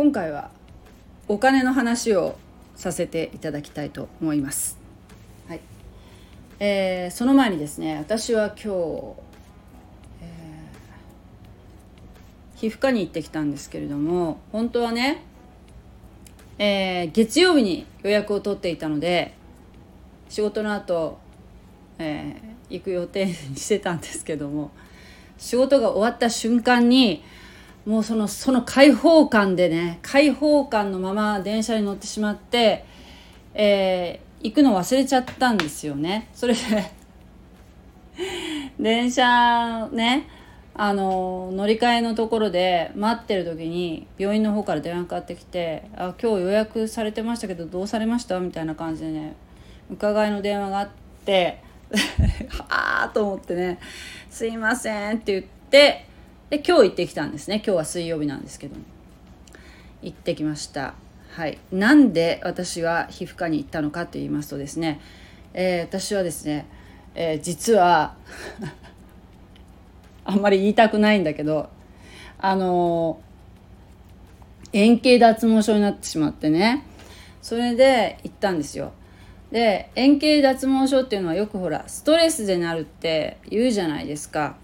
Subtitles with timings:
[0.00, 0.50] 今回は
[1.28, 2.38] お金の話を
[2.74, 4.78] させていただきたいと思います。
[5.46, 5.60] はい
[6.58, 8.68] えー、その前にですね私は今日、
[10.22, 15.22] えー、皮膚科に行ってきたんですけれども本当はね、
[16.58, 19.34] えー、月曜日に予約を取っていたので
[20.30, 21.18] 仕事の後、
[21.98, 24.70] えー、行く予定にしてたんですけども
[25.36, 27.22] 仕事が終わった瞬間に
[27.90, 32.84] もうそのその開放感でね開放感のまま電車に乗ってしまって、
[33.52, 36.60] えー、行くの忘れちゃったんですよねそれで
[38.78, 40.28] 電車ね
[40.72, 49.34] あの乗り換えのところで待ってる時に病院の方から電話かかってきて「あ今日予約されてましたけどどうされました?」みたいな感じでね
[49.90, 50.88] 伺いの電話があっ
[51.24, 51.58] て
[52.70, 53.80] はあと思ってね
[54.30, 56.08] 「すいません」って言って
[56.50, 57.62] で今日行ってきたんですね。
[57.64, 58.74] 今日は水曜日なんですけど
[60.02, 60.94] 行ってきました。
[61.30, 61.58] はい。
[61.70, 65.00] なんで私は皮膚科に行ったのかと言いますとですね、
[65.54, 66.66] えー、私はですね、
[67.14, 68.16] えー、実は
[70.24, 71.70] あんまり言いたくないんだけど
[72.36, 76.84] あのー、円形脱毛症になってしまってね。
[77.42, 78.92] それで行ったんですよ。
[79.52, 84.56] で円形脱毛症っていうのはよくほらストレスでなるって言うじゃないですか。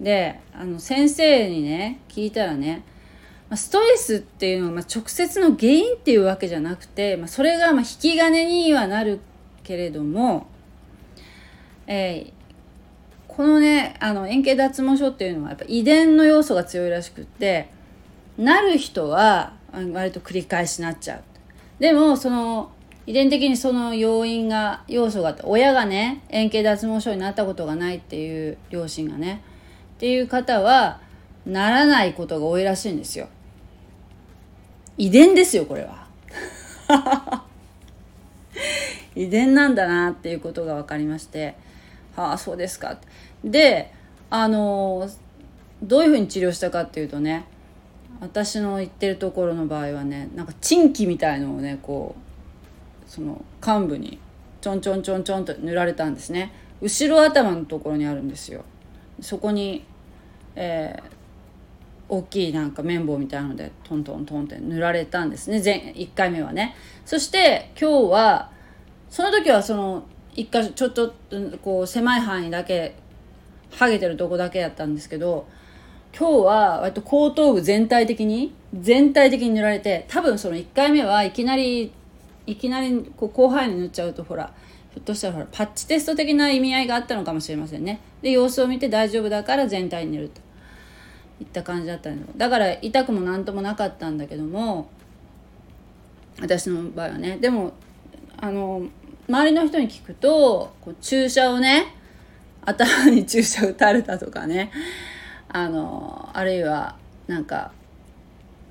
[0.00, 2.84] であの先生にね聞いたらね
[3.56, 9.20] ストレスっていうのは、ま直接の原因っていうわけじゃなくて、ま、それがま引き金にはなる
[9.62, 10.46] けれども、
[11.86, 12.32] えー、
[13.28, 17.68] このねあの円形脱毛症っていうのはやっぱ遺伝の要素が強いらしくって
[18.38, 21.22] なる人は割と繰り返しなっちゃう。
[21.78, 22.70] でもその
[23.06, 29.42] 遺伝的にその要因が要素があって親がね円形脱毛症になったことがないっていう両親がね
[29.94, 31.00] っていう方は
[31.46, 33.28] ならないことが多いらしいんですよ。
[34.96, 36.06] 遺伝ですよこれは。
[39.14, 41.54] 遺伝なんだなっていうことが分かりまして。
[42.16, 42.96] はあそうですか。
[43.44, 43.92] で
[44.30, 45.08] あの
[45.82, 47.44] どういうふうに治療したかっていうとね
[48.20, 54.18] 私の言ってるところの場合はねなんかチンキみたいのをねこうその患部に
[54.60, 56.52] ちょんちょんちょんちょんと塗られたんですね。
[56.80, 58.64] 後ろ頭のところにあるんですよ。
[59.20, 59.84] そこに
[60.56, 65.60] えー、大きいなんか綿棒みたいなのでトントントンって塗られたんですね。
[65.64, 66.74] 前1回目はね。
[67.04, 68.50] そして今日は
[69.08, 70.04] その時はその
[70.34, 71.14] 1箇所ちょっと
[71.62, 72.96] こう狭い範囲だけ
[73.70, 75.46] 剥げてるとこだけやったんですけど
[76.16, 81.92] 今日は割と後頭部全体的に全体的に塗られて多分その1回目はいきなり
[82.46, 84.52] いきなりこう広範囲に塗っちゃうとほら
[84.94, 88.00] ひょっとしたらほらパッチテスト的な意味合いがあったのかもしれませんね。
[88.22, 90.40] で様子を見て大丈夫だから全体に塗ると。
[91.40, 94.88] いった感じだったのだから痛くも何ともなかったんだけども
[96.40, 97.38] 私の場合はね。
[97.38, 97.72] でも
[98.36, 98.86] あの
[99.28, 101.94] 周りの人に聞くとこう注射をね
[102.64, 104.70] 頭に注射打たれたとかね。
[105.48, 107.72] あのあるいはなんか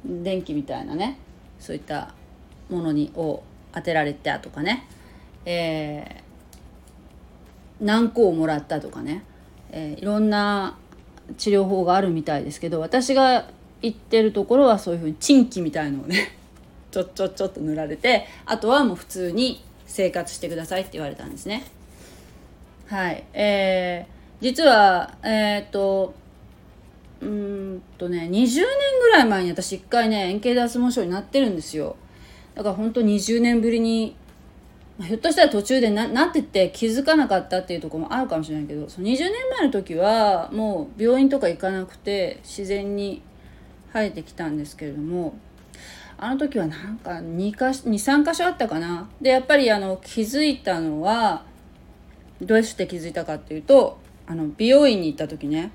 [0.05, 1.17] 電気みたいなね
[1.59, 2.13] そういった
[2.69, 4.85] ものにを当てられたとかね、
[5.45, 9.23] えー、何個をもらったとかね、
[9.71, 10.77] えー、いろんな
[11.37, 13.47] 治療法があるみたいですけど私が
[13.81, 16.31] 行ってるところはそういうふうにチンキみたいのをね
[16.91, 21.63] ちょっちょっちょっと塗られてあとはもう普通に生活してくださいって言われたんですね。
[22.87, 23.23] はい。
[23.33, 26.13] えー、実はえー、っと
[27.21, 28.61] うんとね20年
[29.01, 31.95] ぐらい前に私一回ね円形脱毛症になってるんですよ。
[32.55, 34.15] だから本当20年ぶりに
[35.01, 43.23] ひょっとしたら途中でななってって気づかなかったっていうとこもあるかもしれないけどその20年前の時はもう病院とか行かなくて自然に
[43.91, 45.35] 生えてきたんですけれども
[46.17, 49.09] あの時はなんか23箇所あったかな。
[49.19, 51.43] でやっぱりあの気づいたのは
[52.41, 55.71] どうして気づいたかっていうとあの美容院に行った時ね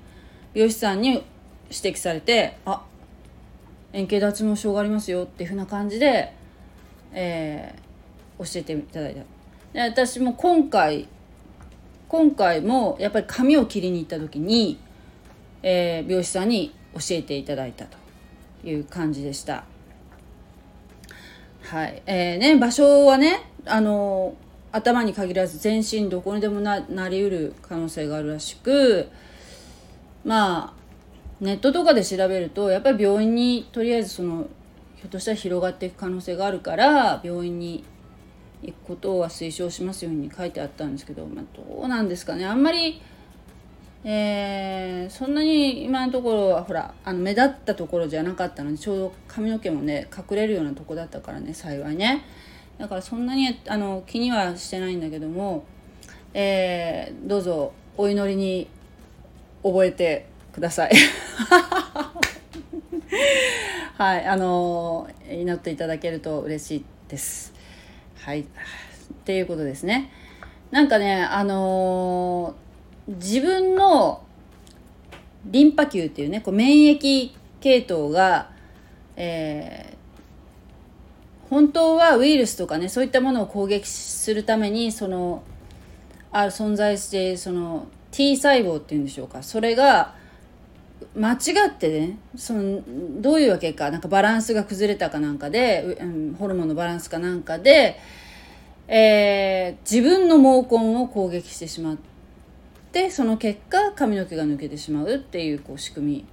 [0.53, 1.25] 美容師さんに指
[1.69, 2.83] 摘されて「あ
[3.93, 6.33] 円形脱毛症がありますよ」っていうふうな感じで、
[7.13, 7.88] えー、
[8.39, 9.21] 教えていただいた。
[9.73, 11.07] で私も今回
[12.07, 14.79] 今回もやっぱり髪を切りに行った時に、
[15.61, 17.97] えー、美容師さんに教えていただいたと
[18.67, 19.65] いう感じでした。
[21.61, 22.01] はい。
[22.07, 24.33] えーね、場所はねあの
[24.71, 29.07] 頭に限らず全身どこにでもななりうる可能性があるらしく
[30.23, 30.79] まあ
[31.39, 34.47] ネットとかで調べるとやっぱり病院にとりあえずその
[34.95, 37.83] ひょっとしたら広がっていく可能性があるから病院に
[38.63, 42.45] 行くことは推奨しますように書いてあったんですけど、まあ、どうなんですかね。
[42.45, 43.01] あんまり
[44.03, 52.23] えー、そんなに今のところはほらあの目立ったところじゃなかったのでちょうど髪の毛もね隠れるようなとこだったからね幸いね。
[52.77, 55.65] だからそんなにあの気にはしてないんだけども、
[56.33, 58.69] えー、どうぞお祈りに
[59.63, 60.91] 覚えてください。
[63.97, 67.58] はいあの祈っていただけると嬉しいです。
[68.23, 68.41] はい。
[68.41, 68.45] っ
[69.25, 70.11] ていうことですね。
[70.71, 72.69] なんかねあのー
[73.17, 74.23] 自分の
[75.45, 78.51] リンパ球っていうねこう免疫系統が、
[79.15, 85.43] えー、本当はウイルスとかねそういったものを攻撃するためにその
[86.31, 89.41] ある存在してその T 細胞っていうんでしょうか。
[89.41, 90.13] それが
[91.15, 91.37] 間違
[91.69, 92.81] ってねその
[93.21, 97.99] どういうわけかなんかバランスが崩れたかなんかで、うん、ホルモンのバランスかなんかで、
[98.87, 101.97] えー、自分の毛根を攻撃してしまっ
[102.91, 106.25] てその結果髪の毛が抜けてしまうっていうこう仕組み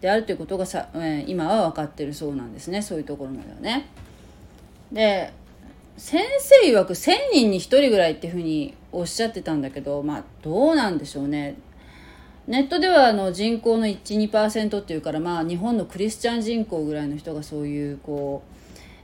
[0.00, 3.88] であるということがさ、えー、今は分かってるそうなんですねそういうところまではね。
[4.90, 5.32] で
[5.96, 11.56] 先生曰く1,000人に1人ぐらいっていうふうにおっしゃってたんだけどまあどうなんでしょうね。
[12.48, 18.42] ネットではあの人口の12%っていうからまあ日本のクリスチャン人口ぐらいの人がそういうこ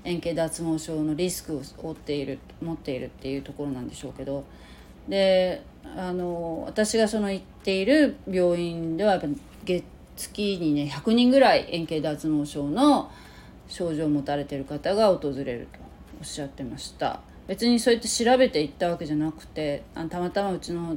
[0.04, 4.44] う円形脱毛症のリスクを負っている持っているっていうところなんでしょうけど。
[5.08, 5.62] で
[5.96, 9.26] あの私がその行っている病院ではやっぱ
[9.64, 9.84] 月
[10.16, 13.10] 月にね100人ぐらい円形脱毛症の
[13.68, 15.78] 症状を持たれてる方が訪れると
[16.20, 17.20] おっしゃってました。
[17.46, 20.96] 別にそうやって調べて行ったわけじゃなくてあたまたまうちの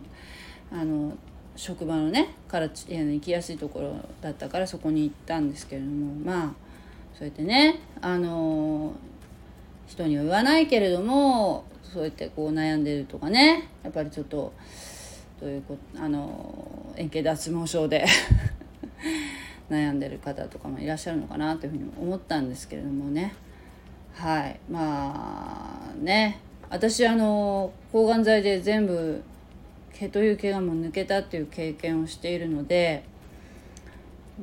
[0.70, 1.14] あの
[1.56, 6.52] 職場のねから行きやすいところだったからそこに行ったんですけれどもまあ
[7.18, 8.94] そうやってねあの
[9.88, 14.54] 人には言わないけれどもそうやってこう悩んでるとかねやっぱりちょっと
[15.42, 18.06] どういうこあの円形脱毛症で
[19.70, 23.34] 悩んでる方とかもいらっしゃるのかなというふうに思ったんですけれどもね。
[24.14, 24.60] はい。
[24.70, 26.40] まあね。
[26.70, 29.22] 私あの抗がん剤で全部
[29.94, 33.04] 毛という毛がもう抜けたっていう経験をしているので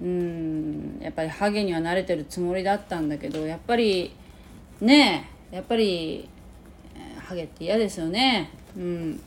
[0.00, 4.14] うんやっぱりハゲには慣れてるつもりだったんだけどやっぱり
[4.80, 6.28] ねえやっぱり
[7.28, 8.48] ハゲって嫌ですよね。
[8.74, 9.20] うん。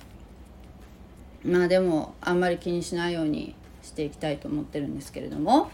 [1.43, 3.53] まあでもあんまり気にしないように
[3.83, 5.69] していきたいと思ってるんですけれども。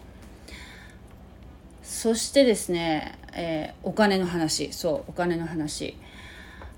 [1.81, 4.73] そしてですね、えー、お金の話。
[4.73, 5.95] そうお金の話。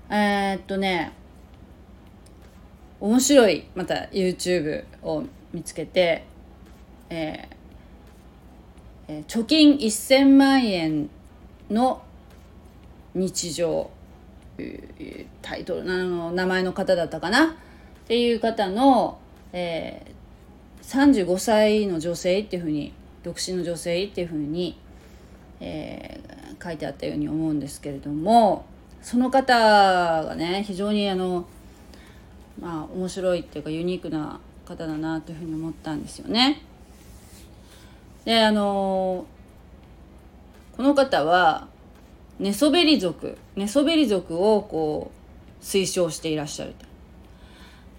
[0.08, 1.12] えー、っとね
[3.00, 6.24] 面白いまた YouTube を見つけて、
[7.08, 11.08] えー、貯金1000万円
[11.70, 12.02] の
[13.14, 13.90] 日常
[15.42, 17.44] タイトルの名前の方だったかな？
[17.44, 17.48] っ
[18.06, 19.18] ていう方の、
[19.52, 22.92] えー、35歳の女性っていうふうに
[23.22, 24.78] 独身の女性っていうふうに、
[25.60, 28.66] えー、書いてあったように思うんですけれども
[29.00, 31.46] その方がね非常にあの
[32.58, 36.62] まあ面白いっていうかユニークな方だなというふうに思ったんですよね。
[38.24, 39.26] であの
[40.76, 41.68] この方は
[42.38, 45.10] 寝そべり族寝そべり族をこ
[45.60, 46.86] う推奨していらっしゃると、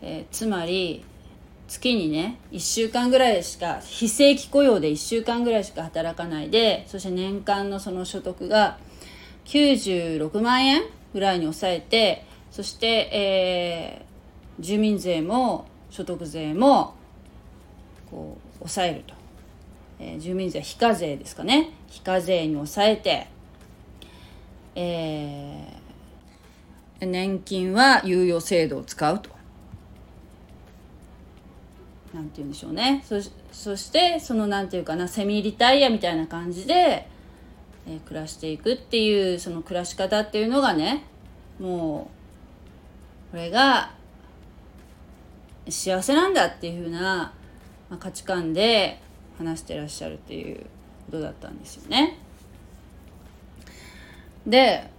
[0.01, 1.03] えー、つまり
[1.67, 8.77] 月にね1週間ぐらいしか非正規雇用で1週間ぐらいしか働かないでそして年間のその所得が
[9.45, 14.10] 96万円ぐらいに抑えてそして、えー、
[14.61, 16.93] 住民税も所得税も
[18.09, 19.13] こう抑えると、
[19.99, 21.71] えー、住民税非課税ですかね。
[21.87, 23.27] 非課税に抑えて
[24.75, 29.29] えー、年金は猶予制度を使うと。
[32.13, 33.03] なんて言うんでしょうね。
[33.05, 37.07] そそしてそのなんていうかなセミリタイアみたいな感じで、
[37.87, 41.03] えー、暮らしていくっていうその暮らし方っていうのがね
[41.59, 42.09] も
[43.29, 43.91] うこれが
[45.69, 47.33] 幸せなんだっていうふうな、
[47.89, 48.99] まあ、価値観で
[49.37, 50.65] 話してらっしゃるっていう
[51.05, 52.17] ことだったんですよね。
[54.45, 54.89] で、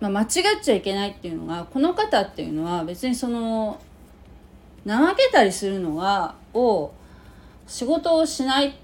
[0.00, 0.28] まあ、間違っ
[0.62, 3.80] ちゃいけないっていうのがこの方っていうのは別にその
[4.86, 6.92] 怠けたりするのがを
[7.66, 8.74] 仕事をしない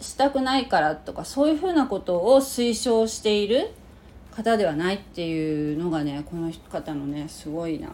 [0.00, 3.70] したくないからとかそういうふうなことを推奨している
[4.30, 7.88] 方ではないっていうのがねこの方のねすごいな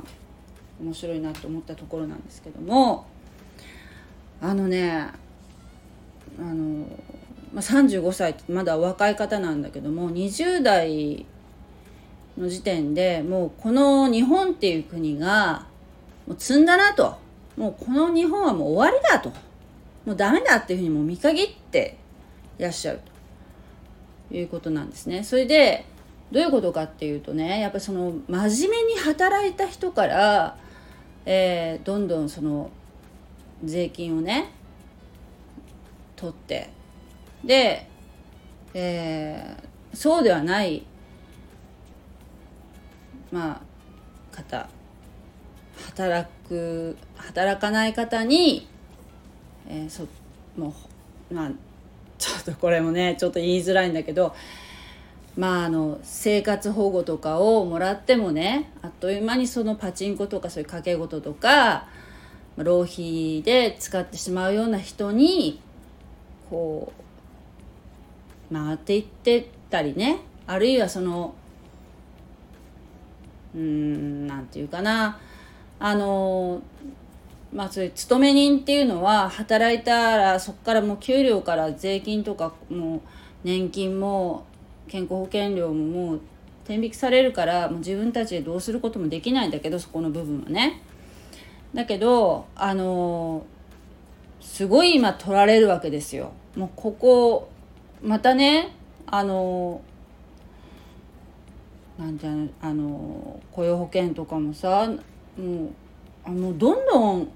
[0.80, 3.06] 面白いなと思ったところなんですけども
[4.40, 5.08] あのね
[6.38, 6.86] あの
[7.54, 11.24] まあ、35歳ってまだ若い方なんだけども20代
[12.36, 15.66] の時点でもうこの日本っていう国が
[16.26, 17.16] もう積んだなと
[17.56, 19.30] もうこの日本はもう終わりだと
[20.04, 21.96] もうダメだっていうふうにもう見限って
[22.58, 23.00] いらっしゃる
[24.28, 25.22] ということなんですね。
[25.22, 25.86] それで
[26.32, 30.56] どういうことかっていうとねやっぱりその真面目に働いた人から、
[31.26, 32.70] えー、どんどんその
[33.64, 34.50] 税金をね
[36.16, 36.70] 取って。
[37.44, 37.86] で、
[38.72, 40.84] えー、そうではない
[43.30, 43.60] ま
[44.32, 44.68] あ方
[45.96, 48.66] 働く働かない方に、
[49.68, 50.06] えー、そ
[50.56, 50.74] も
[51.30, 51.50] うまあ
[52.18, 54.34] ちょっとこれもねちょっと言いづらいんだけど
[55.36, 61.86] まああの生活保護とかをもらってもねあっという間にそのパチンコとかそういう賭け事とか
[62.56, 65.60] 浪費で使ってしまうような人に
[66.48, 66.92] こ
[68.50, 70.20] う回っていってたりね。
[70.46, 71.34] あるいはその
[73.54, 75.18] うんなんていうかな。
[75.80, 76.62] あの
[77.52, 83.00] まあそういう勤め人っていうのは働いたらそこからもう給料から税金とかもう
[83.42, 84.44] 年金も
[84.88, 86.20] 健康保険料ももう
[86.64, 90.82] 天引きされるからもう自分たちでどうすることもできないんだけどそこの部分はね。
[91.74, 93.44] だけどあの
[94.40, 96.32] すごい今取られるわけですよ。
[96.56, 97.48] もうここ
[98.02, 98.76] またね
[99.06, 99.80] あの
[101.98, 102.26] なんて
[102.60, 104.90] あの雇用保険とかもさ
[105.36, 105.68] もう
[106.24, 107.28] あのどんどん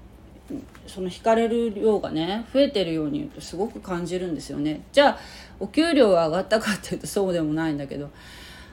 [0.89, 4.81] その引かれる量がね増えてるように言うとすごく感じるんですよね。
[4.91, 5.19] じゃあ
[5.59, 8.09] お給料は上がったかっていうとそうでもないんだけど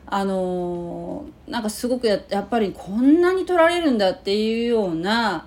[0.06, 5.46] あのなんかすごくややっぱりこんなに取られるんだっていうような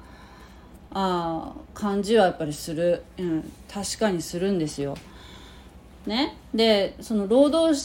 [0.91, 4.95] あ感じはやっぱりする、うん、確かにするんですよ。
[6.05, 7.77] ね、でその労働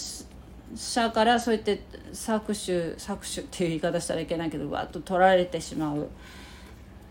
[0.75, 6.09] 者からそうやって搾取搾取っていう言い方したらいけないけどわっと取られてしまう。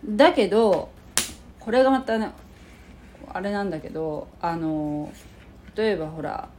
[0.05, 0.89] だけど
[1.63, 2.29] これがまたね
[3.31, 5.11] あれなんだけどあの
[5.75, 6.49] 例えばほら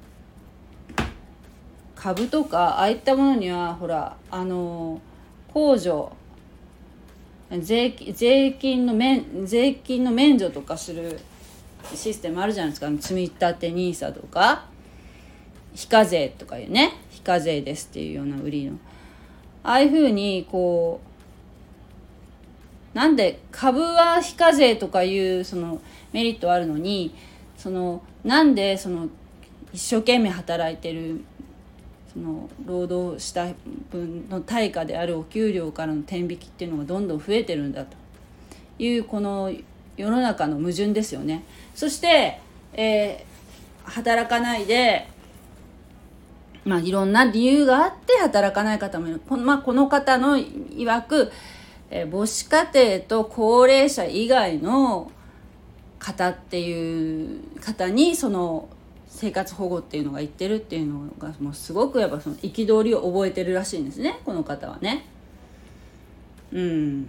[1.94, 5.00] 株とかああいったものにはほらあの
[5.52, 6.12] 控除
[7.50, 11.20] 税税金の免税金の免除とかする
[11.94, 12.88] システムあるじゃないですか。
[13.00, 14.64] 積み立て NISA とか
[15.74, 18.72] 非課税とかいうね非課税ですっていうような売りの。
[19.62, 21.13] ああいうふうにこう
[22.94, 25.80] なんで株は非課税とかいうその
[26.12, 27.14] メリットあるのに
[27.56, 29.08] そのなんでその
[29.72, 31.20] 一生懸命働いてる
[32.12, 33.48] その労働した
[33.90, 37.96] 分の対価であるお給料からの天引きっていうのがどんどん増えてるんだと
[38.78, 39.52] いうこの
[39.96, 41.44] 世の中の矛盾ですよね。
[41.74, 42.40] そして、
[42.72, 45.08] えー、働かないで
[46.64, 49.20] まあ、いろんな理由があって働かない方もいる。
[49.28, 51.30] この,、まあ、この方の曰く、
[51.90, 55.10] えー、母子家庭と高齢者以外の
[55.98, 58.68] 方っていう方にその
[59.08, 65.06] 生活保護っていうのが言ってるっていうのがもうすごくやっぱその憤りを覚えてるらしいんですねこの方はね。
[66.52, 67.02] うん。
[67.04, 67.06] っ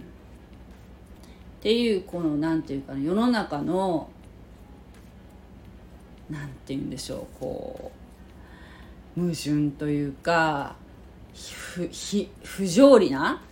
[1.62, 4.08] ていうこの何て言うかな世の中の
[6.30, 7.92] 何て言うんでしょうこ
[9.16, 10.76] う矛盾というか
[11.34, 11.90] 不
[12.44, 13.42] 不条理な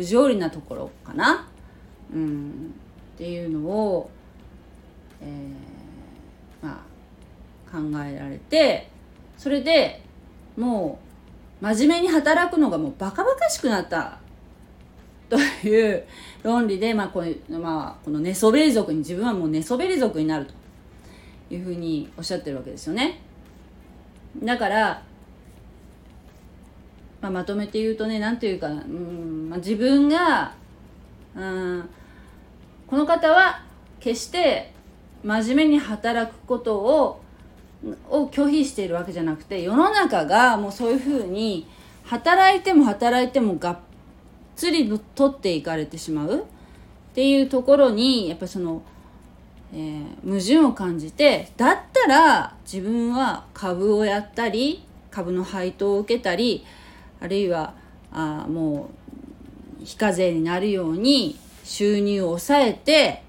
[0.00, 1.46] 不条理なところかな、
[2.10, 2.72] うん、
[3.14, 4.10] っていうのを、
[5.20, 6.82] えー、ま
[7.68, 8.88] あ考えられて
[9.36, 10.00] それで
[10.56, 10.98] も
[11.60, 14.18] う真面目に働くのがもうバカバカしくなった。
[15.28, 16.04] という
[16.42, 20.44] 論理で、まあこのまあ、この寝そべり族に自分はもう寝そべり族になる
[21.48, 23.20] というふうにおっしゃってるわけですよね。
[24.42, 25.02] だから、
[27.20, 30.54] まあ、まとめて言うとね何て言うかうん、まあ、自分が
[31.36, 31.88] うん
[32.86, 33.62] この方は
[34.00, 34.72] 決して
[35.22, 37.20] 真面目に働くことを
[38.10, 41.66] を拒否しているわけじゃなくて世の中がもうそういうふうに
[42.04, 43.78] 働いても働いてもがっ
[44.56, 46.40] つり取っていかれてしまう。
[46.40, 46.42] っ
[47.12, 48.82] ていうところにやっぱその、
[49.72, 56.64] えー、矛盾を感じてだったら自分は株をやったり株の配当を受けたり
[57.20, 57.74] あるいは
[58.12, 58.90] あも
[59.80, 63.22] う非課税になるように収入を抑えて、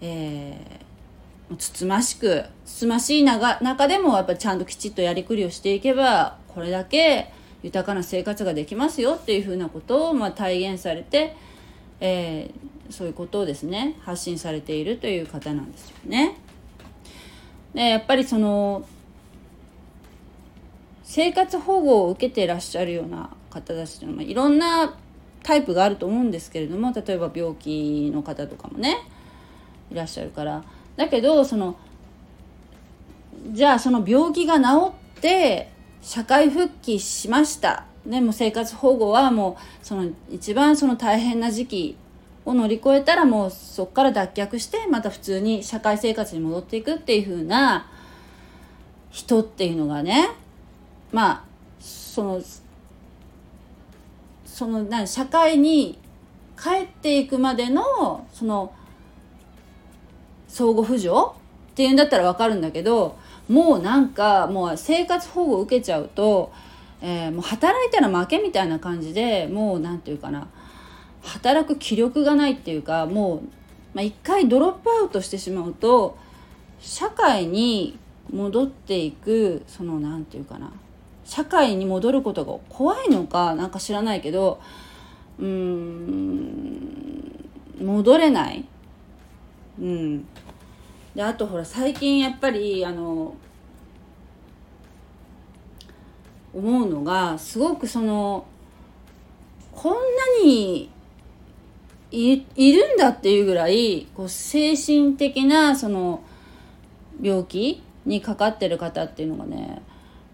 [0.00, 0.78] えー
[1.56, 11.34] つつましくつつましい中でもやっぱちゃんときちっとやりくりをしていけばこれだけ豊かな生活ができますよっていうふうなことをまあ体現されて、
[12.00, 16.36] えー、そういうことをですね発信されているという方なんですよね。
[17.74, 18.86] でやっぱりその
[21.08, 24.94] 生活保護を受けていらっしゃるような方たちというの、まあ、いろんな
[25.42, 28.98] タイプがあると思うんですけれども例えば病気の方とかもね
[29.90, 30.62] いらっしゃるから。
[30.96, 31.76] だけどその
[33.52, 35.70] じゃあその病気が治って
[36.02, 37.86] 社会復帰しました。
[38.04, 41.96] でも生活保護はもうその一番その大変な時期
[42.44, 47.90] を乗り越えたらもうそこから脱却してまた普通に社会生活に戻っていくっていう風な
[49.10, 50.28] 人っていうのがね
[51.12, 51.44] まあ
[51.80, 52.42] その
[54.44, 55.98] そのな社会に
[56.60, 58.72] 帰っていくまでのその
[60.48, 61.10] 相互扶助
[61.70, 63.16] っていうんだったら分かるんだけど
[63.48, 66.52] もうなんかもう生活保護受けちゃうと、
[67.00, 70.48] えー、もう働いたら負けみたいな感じでもう何て言うかな
[71.22, 73.40] 働く気力がないっていうかもう、
[73.94, 76.18] まあ、一回ドロップアウトしてしまうと
[76.80, 77.98] 社会に
[78.32, 80.72] 戻っていくその何て言うかな
[81.28, 84.60] 社会に戻ることが怖いのかなんか知らないけど
[85.38, 86.88] うん
[87.78, 88.64] 戻れない。
[89.78, 90.26] うん。
[91.14, 93.34] であとほら最近やっぱりあの
[96.54, 98.46] 思うのがすごくその
[99.72, 99.98] こんな
[100.42, 100.90] に
[102.10, 106.22] いるんだっていうぐらいこう精神的なその
[107.20, 109.82] 病気にかかってる方っていうのがね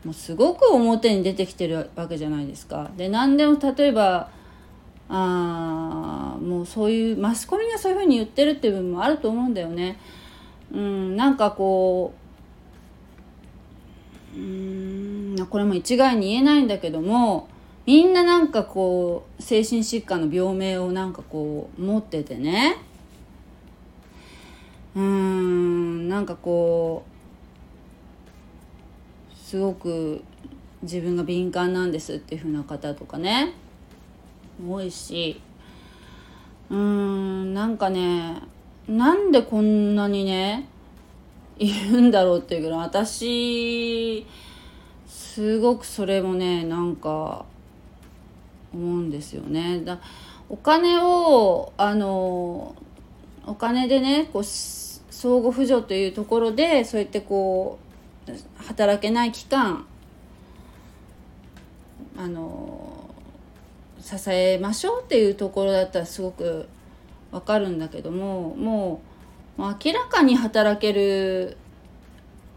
[0.05, 2.91] もうすごく表に出てきてるわけじゃないですか。
[2.97, 4.29] で何でも例えば
[5.09, 9.99] あもうそういうマスコミがそういうふうに言ってるっていう部分もあると思うんだよね。
[10.73, 12.15] うん、なんかこ
[14.37, 17.49] ううんこれも一概に言えないんだけども
[17.87, 22.77] みんななんかこう精神疾患の病名をなんかこう持っててね
[24.97, 27.14] うんなんかこう
[29.55, 30.21] すごく
[30.83, 33.53] 自分が敏感なんですっていう風な方とかね
[34.69, 35.41] 多いし
[36.71, 38.43] うーんなんかね
[38.89, 40.69] なんでこんなにね
[41.57, 44.27] いるんだろうっていうぐらい私
[45.07, 47.45] すごくそれもねなんか
[48.75, 49.83] 思うんですよね。
[49.85, 50.01] だ
[50.49, 52.75] お金をあの
[53.47, 57.84] お金でねこう相互扶助というところでそうやってこう
[58.57, 59.87] 働けない期間
[62.17, 63.11] あの
[64.01, 66.69] 支えましょうっていうところだったらすごく
[67.33, 69.01] わかるんだけどもも
[69.59, 71.57] う明らかに働ける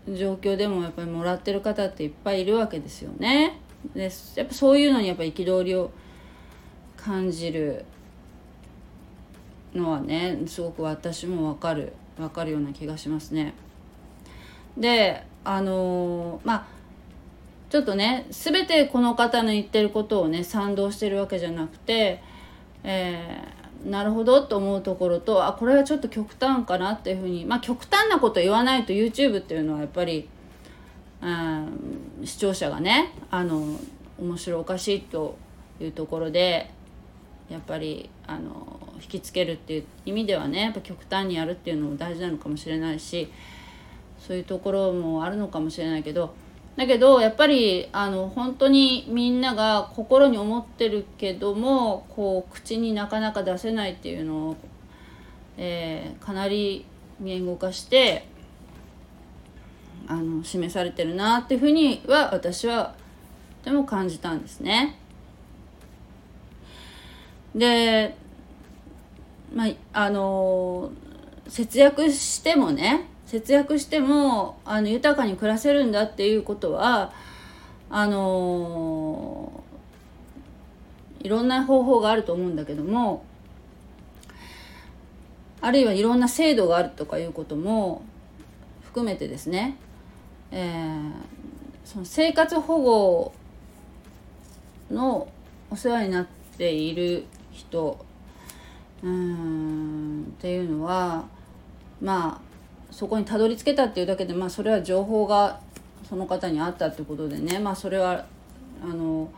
[0.07, 3.59] 状況でもやっぱりもらってる方っていっぱいいるわけですよね。
[3.93, 5.91] でやっぱそういうのにやっぱ憤りを
[6.95, 7.85] 感じる
[9.73, 13.53] のはねすごく私も分かる分かるような気がしますね。
[14.77, 16.65] であのまあ
[17.69, 22.21] ちょっとね全てこの方の言ってることをね賛同してるわけじゃなくて、
[22.83, 30.27] えー、なるほどと思うところとあこれはちょっと極端かなっていうふうにまあ極端なこと言わないと YouTube っていうのはやっぱり、
[31.21, 33.79] うん、視聴者がねあの
[34.19, 35.37] 面白おかしいと
[35.79, 36.69] いうところで
[37.49, 43.31] やっぱりあの引きつけるっていう意味ではねやっぱ極端にやるっていうのも大事なのかもしれないし
[44.27, 46.33] そういうところもあるのかもしれないけど
[46.75, 54.55] だけどやっぱりあの本当にみんなが心に思ってるけどもこう口になかなか出せないっていうのを、
[55.57, 56.85] えー、かなり
[57.21, 58.27] 言語化して
[60.07, 62.95] あの示されてるなっていうふうには私は
[63.63, 64.99] とても感じたんですね。
[67.55, 68.15] で
[69.53, 70.91] まああの
[71.47, 77.11] 節約してもね節約してもあの豊かに暮らせるんだっていうことは
[77.89, 79.63] あの
[81.19, 83.25] いろんな方法があると思うんだけども
[85.59, 88.01] あるいはいろんな制度があるとかいうことも
[88.85, 89.75] 含めてですね、
[90.51, 91.11] えー、
[91.83, 93.33] その生活保護
[94.89, 95.27] の
[95.69, 98.05] お世話になっている人
[99.03, 101.25] うんっていうのは
[102.01, 102.46] まあ
[102.97, 105.59] そこにたどり着けたっていうだけでまあそれは情報が
[106.09, 107.59] その方にあったってことでね。
[107.59, 108.25] まあそれは
[108.83, 109.29] あの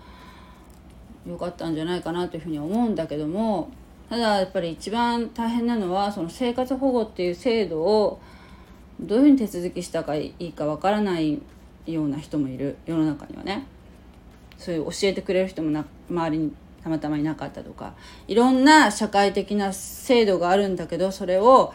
[1.27, 3.69] 良かったんじゃないかなというふうに思うんだけども。
[4.09, 8.21] ただやっぱり一番大変なのはその生活保護っていう制度を
[9.01, 11.41] どういうふうに手続きしたかいいかわからない
[11.85, 12.77] ような人もいる。
[12.85, 13.65] 世の中にはね。
[14.57, 17.93] そういう教えてくれる人もな周りにたまたまいなかったとか。
[18.29, 21.73] いろんな社会的な制度があるんだけどそれを、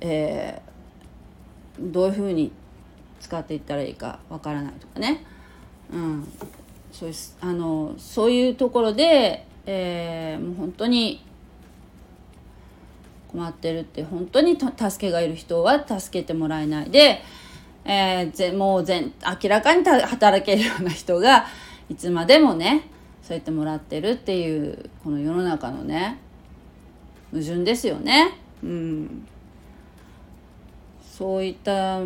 [0.00, 0.73] えー、
[1.78, 2.52] どういうふうに
[3.20, 5.24] 使っていったらいいかわからないとかね、
[5.92, 6.28] うん、
[6.92, 11.24] そういうあのそういうところで、えー、もう本当に
[13.28, 17.20] 困ってるって本当に助けがいる人は助けてもらえないで、
[17.84, 21.46] えー、ぜもう全明らかに働けるような人が
[21.88, 22.88] いつまでもね
[23.22, 26.18] そうやってもらってるっていうこの世の中のね
[27.32, 28.38] 矛盾ですよね。
[28.62, 29.26] うん、
[31.16, 32.00] そういった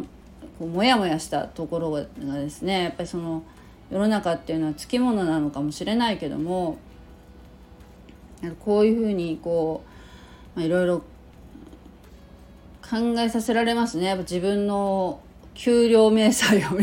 [0.59, 3.42] こうモヤモヤしたところがですねやっぱりその
[3.90, 6.77] 世の中っていうのはつきものなのかもしれないけども
[8.61, 9.83] こういうふうにこ
[10.55, 10.99] う、まあ、いろいろ
[12.83, 14.07] 考えさせられますね。
[14.07, 15.21] やっぱ自分の
[15.55, 16.79] 給料明細を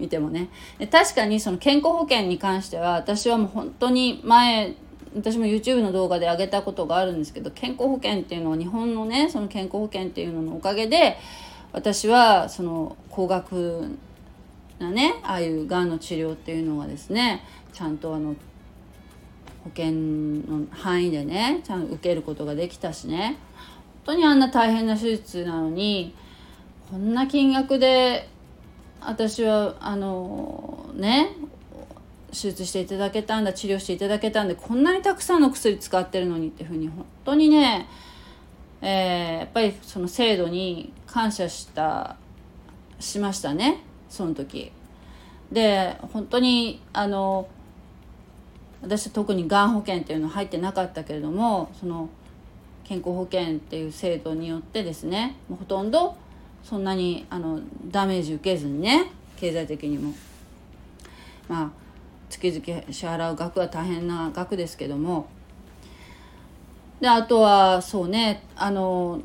[0.00, 0.48] 見てもね。
[0.90, 4.74] 確かにその健康保険に関しては私はもう本当に前
[5.14, 11.16] 私も YouTube の動画で上げたことがあるんですけど健康保険っていうのは日本のねその健康保険っていうののおかげで
[11.72, 13.96] 私はその高額
[14.78, 18.34] なねああいうがんの治療っていうのがですねちゃんとあの
[19.64, 23.38] 保険の範囲でねちゃんと受けることができたしね。
[24.06, 26.14] 本当にあんな大変な手術なのに
[26.90, 28.28] こんな金額で
[29.00, 31.30] 私はあのね
[32.34, 37.88] 手術していただけたんだ治療していただけたんでこんなにたくさんの薬使ってるのにっていうふうに本当にね、
[38.82, 42.16] えー、やっぱりその制度に感謝した
[42.98, 44.72] しましたねその時。
[45.52, 47.48] で本当にあの
[48.82, 52.08] 私は特にがん保険っていうの入ってなかったけれどもその
[52.82, 56.16] 健康保険っていう制度によってですねもうほとんど
[56.62, 60.14] そんなにあのダメージ受けずにね経済的にも
[61.48, 61.83] まあ
[62.28, 65.26] 月々支払う額は大変な額ですけども。
[67.00, 69.20] であとはそうねあの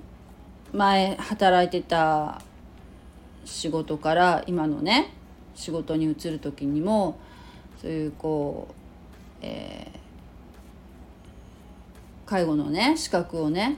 [0.73, 2.41] 前働いてた
[3.45, 5.13] 仕事から今のね
[5.55, 7.19] 仕事に移る時にも
[7.81, 8.73] そういうこう、
[9.41, 13.77] えー、介護のね資格をね、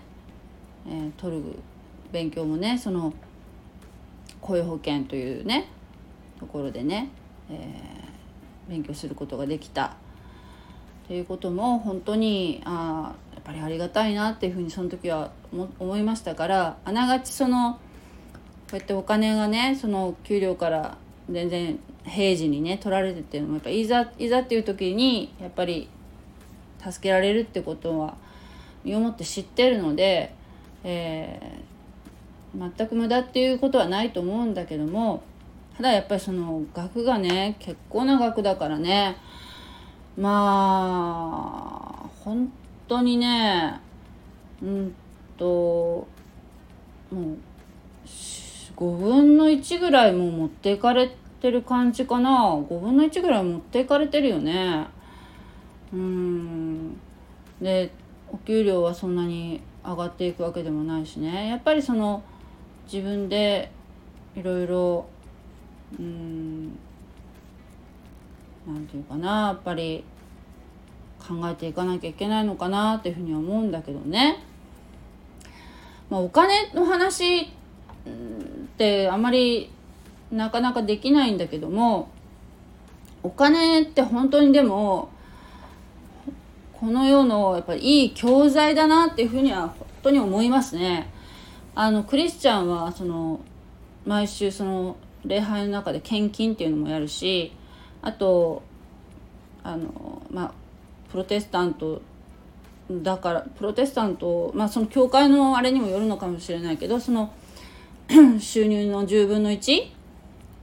[0.87, 1.43] えー、取る
[2.11, 3.13] 勉強もねその
[4.41, 5.69] 雇用保険というね
[6.39, 7.09] ところでね、
[7.49, 8.10] えー、
[8.67, 9.95] 勉強することができた。
[11.07, 15.31] ということも本当にあやっぱりありがたいなっていうふうにその時は
[15.79, 17.79] 思いましたからあながちそのこ
[18.73, 20.97] うやってお金がねその給料から
[21.29, 25.89] 全然平時にね取られてっていうのもやっぱいざいざっていう時にやっぱり
[26.79, 28.15] 助けられるってことは
[28.83, 30.33] 身をもって知ってるので、
[30.83, 35.23] えー、全く無駄っていうことはないと思うんだけども
[35.81, 39.17] ただやっぱりその額がね結構な額だからね。
[40.15, 42.53] まあ本
[42.87, 43.79] 当にね
[44.61, 44.95] うん
[45.39, 46.07] と
[47.09, 47.37] もう
[48.75, 52.57] 5分の1ぐらいもう持っていかれてる感じかな。
[52.57, 54.85] 5分の1ぐらい持っていかれてるよね。
[55.91, 56.95] うん。
[57.59, 57.91] で
[58.31, 61.47] お給料はそんなに上がっていくわけでもないしね。
[61.47, 62.21] やっぱりその
[62.85, 63.71] 自分で
[64.35, 65.07] いろいろ
[65.99, 66.77] うん
[68.67, 70.03] 何て言うかなやっぱり
[71.19, 74.43] 考えていかなきゃいけないのかなっていうふうに思うんだけどね。
[76.09, 77.47] まあ、お金の話っ
[78.77, 79.71] てあまり
[80.31, 82.09] なかなかできないんだけども
[83.23, 85.09] お金って本当にでも
[86.73, 91.09] この世のやっぱりいい教材だなっていうふうには本当に思いますね。
[91.75, 93.39] あのクリスチャンはその
[94.05, 97.53] 毎週その礼拝の中で献金っていうのもやるし
[98.01, 98.63] あと
[99.63, 100.53] あのまあ
[101.11, 102.01] プロテスタント
[102.89, 107.33] だからプロテスタントまあその教会のあれにもよるのかもしれないけどその
[108.39, 109.91] 収入の10分の1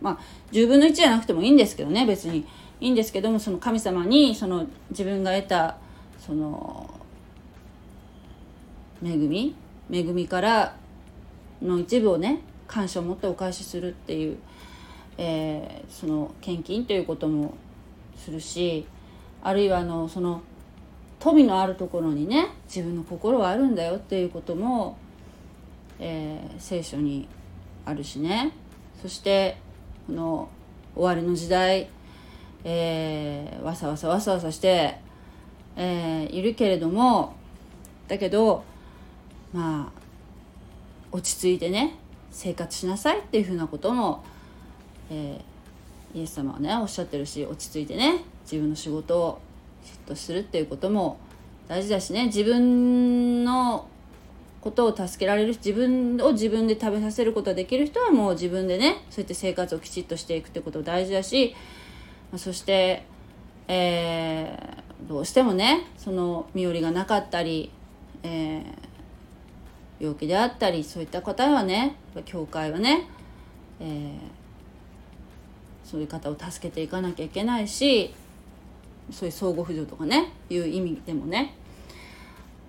[0.00, 0.18] まあ
[0.52, 2.46] 10分の1じゃなくてもいいんですけどね別に。
[2.80, 5.78] いいんですけどもその神様にその自分が得た
[6.18, 6.88] その
[9.04, 9.54] 恵み
[9.90, 10.76] 恵みから
[11.60, 14.38] の一部をね感謝を持ってお返しするっていう、
[15.16, 17.54] えー、その献金ということも
[18.16, 18.86] するし
[19.42, 20.42] あるいはあのその
[21.18, 24.96] 富のあるところにね自分の心はあるんだよっていうことも、
[25.98, 27.26] えー、聖書に
[27.84, 28.52] あるしね。
[29.02, 29.56] そして
[30.06, 30.48] この
[30.94, 31.88] 終わりの時代、
[32.64, 34.98] えー、わさわさわさわさして、
[35.76, 37.34] えー、いるけれども
[38.08, 38.64] だけど
[39.52, 39.98] まあ
[41.12, 41.96] 落ち着いてね
[42.30, 44.24] 生活しなさいっていうふうなことも、
[45.10, 49.40] えー、イエス様はねおっしゃってるし落ち着いてね自分の仕事を
[49.84, 51.18] きちっとするっていうことも
[51.68, 53.88] 大事だしね自分の
[54.60, 61.54] ことを助けられる自分を自分で食べさせることができる人はもう自分でねそうやって生活をきちっとしていくってこと大事だし
[62.36, 63.04] そして、
[63.68, 67.70] えー、どうしてもねその身寄りがなかったり、
[68.22, 68.64] えー、
[70.00, 73.08] 病気であったりそういった方はね教会はね、
[73.80, 74.18] えー、
[75.84, 78.14] そういう方を助けていかなきゃいけないし
[79.10, 81.54] そういう相互扶助とかねいう意味でもね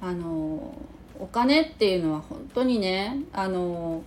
[0.02, 0.74] あの
[1.20, 4.02] お金っていうのは本当にねあの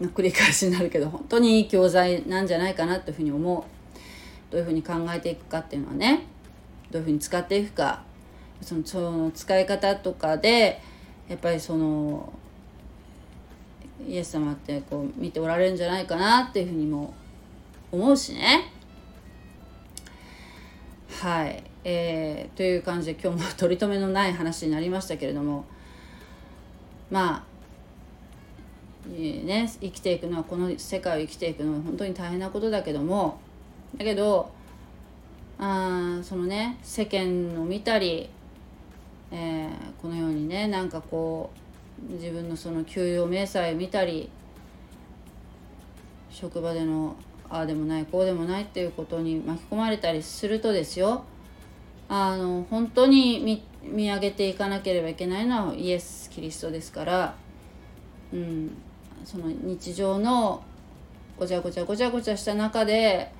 [0.00, 3.74] 繰り返しになるけど本当にいい教材なんじゃないかなというふうに思う。
[4.50, 6.26] どういうふうに考えていくかっていうのはね
[6.92, 8.04] どういうふうに使っていくか
[8.64, 10.80] そのその使い方とかで
[11.28, 12.32] やっぱりその
[14.08, 17.12] イエス様ってこう見ておられるんじゃないかなっていうふうにも
[17.92, 18.72] 思うしね。
[21.20, 25.64] はい、えー、という感じで今日も取り留めのない話になりましたけれども。
[27.10, 27.54] まあ
[29.06, 33.38] ね、生きていくのはこの世界を生きていくのは本当に大変なことだけども。
[33.96, 34.50] だけど
[35.58, 38.28] あそのね世間を見たり、
[39.30, 41.50] えー、このようにねなんかこ
[42.08, 44.30] う自分のその給与明細見たり
[46.30, 47.16] 職場での
[47.48, 51.24] ああでもないこうでもないっていうことに巻き込まれたりするとですよ。
[52.08, 57.34] あの本当に見見上げていかなければいけないのはイエス・キリストですから、
[58.32, 58.70] うん、
[59.24, 60.62] その日常の
[61.38, 63.30] ごちゃごちゃごちゃごちゃした中で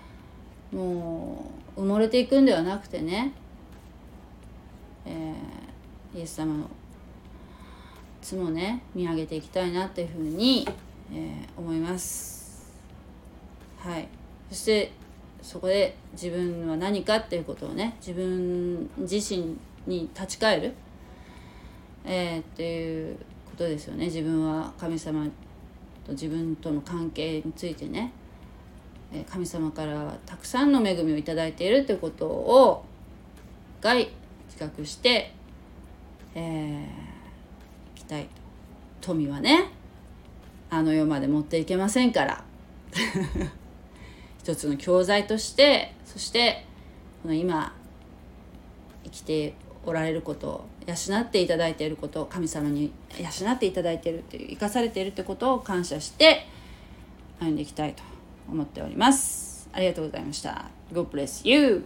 [0.72, 3.32] もう埋もれていくんではなくてね、
[5.06, 5.14] えー、
[6.14, 6.66] イエス様のい
[8.22, 10.66] つもね見上げていきたいなっていうふうに、
[11.12, 12.72] えー、思います。
[13.78, 14.08] はい。
[14.48, 14.92] そして
[15.42, 20.72] そこで自分は何かっていうことをね自分自身に立ち返る、
[22.04, 23.16] えー、っていう
[23.50, 24.06] ことですよね。
[24.06, 25.26] 自分は神様
[26.06, 28.12] と自分との関係についてね。
[29.30, 32.84] 神様からたくさんの恵みを頂いているということを
[33.80, 34.10] が自
[34.58, 35.32] 覚して、
[36.34, 38.28] えー、いきたい
[39.00, 39.70] 富はね
[40.70, 42.44] あの世まで持っていけませんから。
[44.38, 46.66] 一つの教材としてそして
[47.22, 47.74] この今
[49.04, 49.54] 生きて
[49.86, 56.46] おられることを養っていただいていること神様に養っていただいているという生かされているということを感謝して
[57.40, 58.02] 歩んでいきたいと
[58.50, 59.68] 思っております。
[59.72, 60.66] ありがとうございました。
[60.92, 61.84] God bless you!